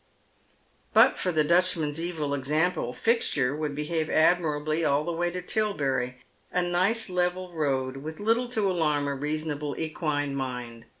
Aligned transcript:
But 0.93 1.19
for 1.19 1.31
the 1.31 1.43
Dutchman's 1.43 2.03
evil 2.03 2.33
example 2.33 2.91
Fixture 2.91 3.55
would 3.55 3.75
behave 3.75 4.09
admirably 4.09 4.83
all 4.83 5.03
the 5.03 5.11
way 5.11 5.29
to 5.29 5.43
Tilbeny, 5.43 6.15
a 6.51 6.63
nice 6.63 7.07
level 7.07 7.53
road, 7.53 7.97
with 7.97 8.19
little 8.19 8.47
to 8.47 8.61
alarm 8.71 9.07
a 9.07 9.13
reasonable 9.13 9.75
equine 9.77 10.33
mind. 10.33 10.85